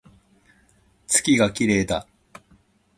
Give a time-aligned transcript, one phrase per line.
[1.05, 2.07] 月が綺麗だ